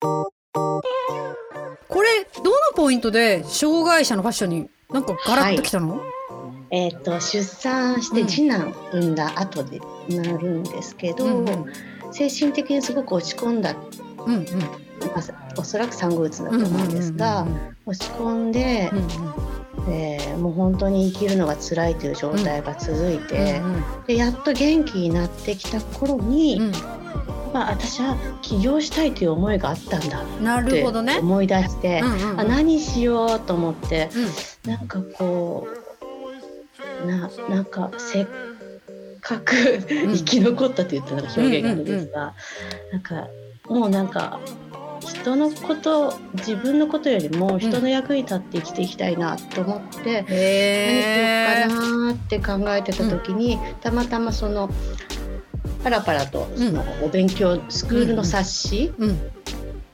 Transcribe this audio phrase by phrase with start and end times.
[0.00, 0.32] こ
[2.02, 6.00] れどのポイントで障害者のファッションになんかガラッときたの、
[6.70, 11.66] えっ、と出産して次男産んだ後でなるんですけど、うんうん。
[12.12, 13.76] 精神的にすごく落ち込んだ、
[14.26, 14.40] うんうん。
[14.40, 14.44] ま
[15.16, 17.46] あ、おそらく産後うつだと思うんですが、
[17.86, 19.06] 落ち込んでうん、うん。
[19.92, 23.84] えーもう本当に生きるのが辛いという状態が続いて、うん。
[24.06, 26.99] でやっと元気になってきた頃に、うん
[27.52, 31.18] まあ、私は起業したいという思いがあったんだうんなるほどね。
[31.18, 32.40] 思い出して、うんうんうん。
[32.40, 34.08] あ何しようと思って
[34.64, 34.70] うん。
[34.70, 35.66] なんかこ
[37.02, 38.26] うななんかせっ
[39.20, 40.16] かくん。
[40.16, 42.34] 生き残ったと言ったのが表現があるんですが、
[42.92, 43.28] なんか
[43.68, 44.40] もうなんか
[45.00, 54.70] 人のこと自分のことよりも人の役に立って生きていきたいなと思って、へ何しようかなって考えてた時に、たまたまその
[55.82, 59.18] パラパラとそのお勉強スクールの冊子、うん。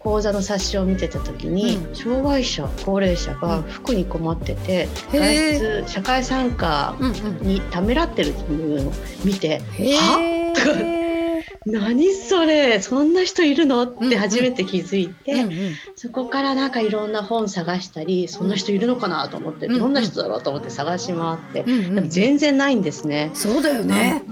[0.00, 1.94] 講座の冊子を見てた時に、うん。
[1.96, 5.18] 障害者高齢者が服に困ってて、へー。
[5.18, 7.12] 外出社会参加うんう
[7.44, 7.46] ん。
[7.46, 8.92] にためらってるっていうのを
[9.24, 10.18] 見て「へは？
[10.20, 11.04] え。
[11.66, 12.80] 何それ？
[12.82, 15.50] そんな人いるの?」っうんて初めて気づいて、うんうん。
[15.96, 23.30] そこからなんかいろんな本探したりそんな人いるのかなと思って、うんどんな人だろうと思って探し回って、うんうんでも全然ないんですね。
[23.32, 24.22] そうだよね。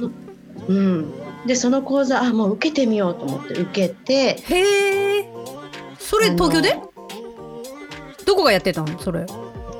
[0.69, 1.13] うん、
[1.47, 5.29] でその講座あもう受けてみようと思って受けてへえ。
[5.99, 6.79] それ東京で？
[8.25, 8.99] どこがやってたの？
[8.99, 9.21] それ？
[9.21, 9.27] えっ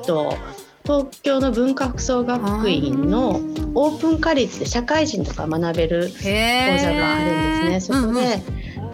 [0.05, 0.35] と
[0.83, 3.39] 東京の文化服装学院の
[3.73, 6.09] オープンカリッジで社会人とか学べる。
[6.09, 7.99] 講座があるんですね。
[8.01, 8.41] そこで、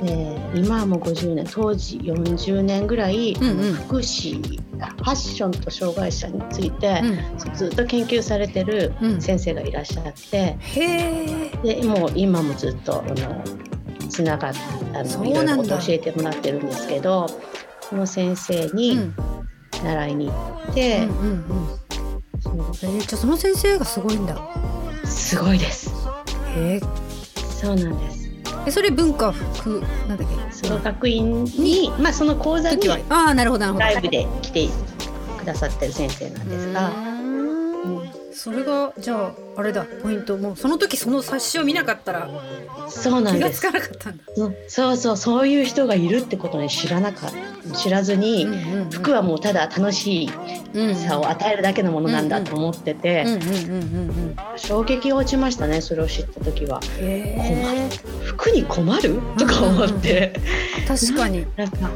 [0.03, 10.59] えー今はもう50年当時40年ぐらい、うんうん福祉ファッションと障害者について、うんずっと研究されてるうん先生がいらっしゃって、へ
[11.63, 11.81] え。
[11.81, 13.43] でもう今もずっとあの
[14.09, 14.59] つながって
[14.97, 17.27] あそうのいろ教えてもらってるんですけど
[17.81, 19.13] その先生うにん
[19.83, 20.33] 習いに行
[20.71, 21.41] って、うんうんうん。
[22.41, 24.37] そうえーじゃあその先生がすごいんだ。
[25.05, 25.91] すごいです
[26.55, 26.81] へえ。
[27.61, 28.28] そうなんです
[28.65, 30.53] えそれ文化服なんだっけ？
[30.53, 33.85] その学院に、まあ、その講座にああなるほどなるほど。
[33.85, 34.67] ライブで来て
[35.39, 36.91] くださってる先生なんですが、
[38.33, 39.85] それがじゃああれだ。
[40.03, 42.29] ポイントもうその時その冊子を見なかったら
[42.87, 43.61] そうなんです。
[43.61, 44.23] 気がつかなかったんだ。
[44.35, 44.55] うん。
[44.67, 45.17] そうそう。
[45.17, 47.29] そういう人がいるってことに知らなか
[47.75, 48.47] 知らずに、
[48.91, 50.29] 服はもうただ楽しい
[50.73, 50.95] うん。
[50.95, 54.35] さを与えるだけのものなんだと思ってて、うんうんうんうんうん。
[54.55, 55.81] 衝撃が落ちましたね。
[55.81, 56.79] それを知った時は。
[56.99, 57.89] へえ。
[58.39, 59.19] 服に困る？
[59.37, 60.33] とか思って、
[60.87, 61.45] 確かに。
[61.57, 61.89] なんか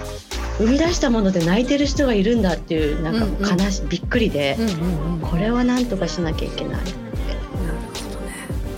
[0.58, 3.62] 生み出したもので泣いてる人がいるんだっていうなんかもううんうん。
[3.62, 5.20] 悲し、びっくりでう、んうんうん。
[5.22, 6.92] これは何とかしなきゃいけないって。
[6.92, 7.40] なる
[7.94, 8.36] ほどね。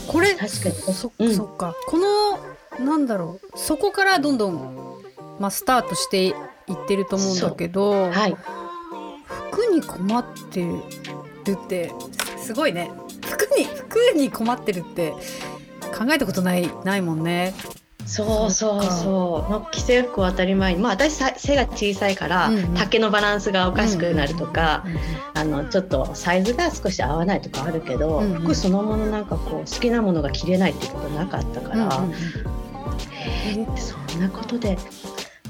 [0.07, 0.75] これ確かに。
[0.75, 1.35] そ,、うん。
[1.35, 1.75] そっか。
[1.87, 1.97] こ
[2.79, 3.57] のなんだろう。
[3.57, 5.03] そこからどんどん
[5.39, 6.33] まあスタートしていっ
[6.87, 8.37] てると思うんだけど、はい。
[9.51, 10.75] 服に困ってる
[11.51, 11.91] って
[12.37, 12.91] すごいね。
[13.25, 15.13] 服に服に困ってるって
[15.97, 17.53] 考えたことないないもんね。
[18.05, 19.51] そうそうそう。
[19.51, 22.73] の既製服は当たり前にまあ私さ背が小さいから、うんうん。
[22.75, 24.99] 丈のバランスがおかしくなるとか、うんうん
[25.37, 28.41] あのちょっとサイズが少し合わないとかあるけど、うんうん。
[28.41, 32.15] 服そのものなんかこう好きなものが着れないっていうことなかったから、うんうんうん
[33.47, 34.77] えーそんなことで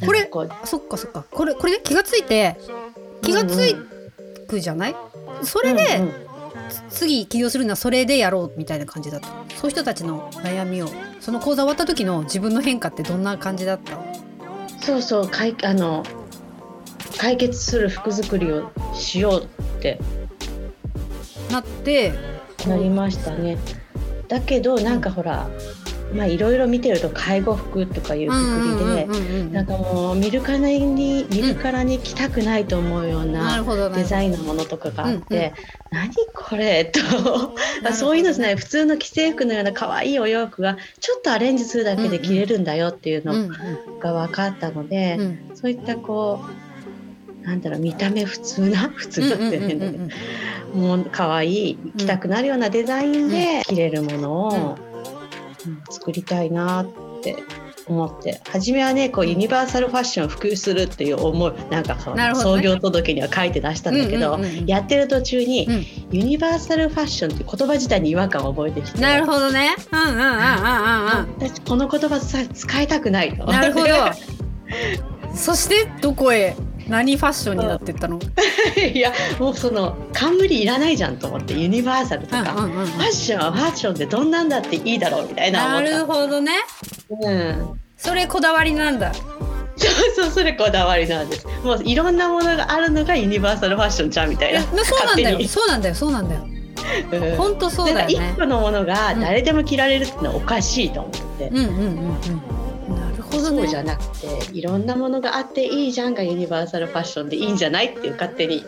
[0.06, 0.30] これ
[0.64, 1.24] そっかそっか。
[1.30, 2.58] これこれで気がついて
[3.22, 3.76] 気がつい
[4.48, 4.96] くじゃない、
[5.44, 6.25] それで、うんうん
[6.90, 9.28] 次起業するのはそれでやろうみたいな感じだった。
[9.56, 10.90] そういう人たちの悩みを
[11.20, 13.98] その講座終わった時の自分の変化ってどんな感じだった？
[14.82, 16.04] そうそうかいあの
[17.18, 19.48] 解決する服作りをしようっ
[19.82, 20.00] て。
[21.52, 22.12] なって
[22.68, 23.58] なりましたね。
[24.28, 25.48] だけどなんかほら
[26.14, 35.54] まあいろいろ見てると介護服とかいうくくりで、なんかもう見るからに見るからに着たくないと思うようなデザインのものとかがあって、
[35.92, 37.00] 何これと。
[37.94, 38.56] そういうのじゃない。
[38.56, 43.56] 普通の既製服のような可愛いお洋服がちょっとアレンジするだけで着れるんだよっていううんの
[44.00, 45.40] が分かったので、うん。
[45.56, 46.42] そういったこ
[47.44, 54.85] うなんだろう見た目普通な 普通だって変だけど、もう可愛い着たくなるようなデザインで着れるものを、うん
[55.90, 56.88] 作りたいなっ
[57.22, 57.38] て
[57.88, 62.34] 思って初めはねこうユニバーサルファッションを普及するっていう思いなんかそのね。
[62.36, 64.66] 創業届には書いて出したんだけど、うんうんうんうん。
[64.66, 65.86] やってる途中に、うん。
[66.12, 69.76] ユニバーサルファッションって言葉自体に違和感を覚えてきてなるほどね。
[69.92, 71.50] うんうんうんうんうんうん。
[71.50, 73.88] 私この言葉さ使いたくないとなるほど。
[75.36, 76.56] そしてどこへ？
[76.88, 78.20] 何ファッションになってったの？
[78.94, 86.54] いやもうその冠いらないじゃんと思ってユニバーサルとか、うんうんうんファッションはファッションでどんなんだっていいだろうみたいななるほどね。
[87.10, 87.80] うん。
[87.98, 89.14] それこだわりなんだ。
[89.14, 89.22] そ
[90.22, 91.48] うそうそれこだわりなんです。
[91.64, 94.62] もういろんなものがあるのがユニバーサルファッションじゃんみたいな。
[94.62, 94.68] そ
[95.04, 95.48] うなんだよ。
[95.48, 96.48] そうなんだよそうなんだよ。
[97.12, 97.36] うん。
[97.36, 98.14] 本当そうだよね。
[98.14, 102.65] 一個のものが誰でも着られるってのはおかしいと思って、うんうんうんうん
[103.52, 103.68] なるほどね。
[103.68, 108.58] そうじゃなくていろんなものがあっていいじゃんがユニバーサルファッションでいいんじゃないっていう勝手に。
[108.58, 108.64] い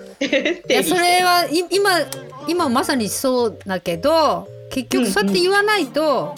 [0.69, 1.91] やそれはい今
[2.47, 6.35] 今まさにそうだけど結局そうやって言わないと、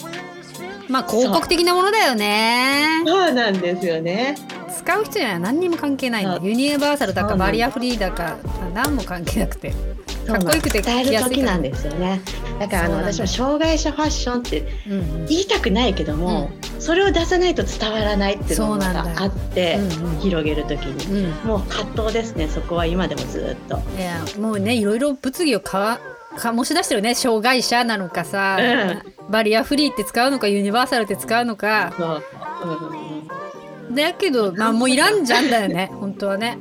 [0.88, 3.02] まあ広告的なものだよね。
[3.04, 4.36] そうなんですよね。
[4.76, 8.38] 使う人には何にも関係ないユニバーサルだかバリアフリーだか
[8.72, 9.74] 何も関係なくて
[10.32, 12.20] かっこよくて伝える時なんですよね
[12.58, 15.26] だからあの私も障害者ファッションってうんうん。
[15.26, 19.10] 言いたくないけども、それを出さないと伝わらないっていうのがそうなんだ。
[19.12, 20.20] よあって、うんうん。
[20.20, 21.48] 広げる時に、うん。
[21.48, 22.48] もう葛藤ですね。
[22.48, 23.78] そこは今でもずっと。
[23.96, 26.00] いやもうねいろいろ物議をかわ
[26.36, 27.14] 醸し出してるね。
[27.14, 28.58] 障害者なのかさ、
[29.30, 31.92] バリアフリーって使うのかユニバーサルって使うのか。
[33.92, 35.90] だけどまあもういらんじゃんだよね。
[35.94, 36.58] 本当はね、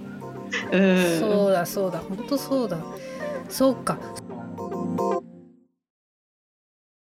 [0.72, 1.20] うん。
[1.20, 2.00] そうだそうだ。
[2.00, 2.78] 本当そうだ
[3.50, 3.98] そうか。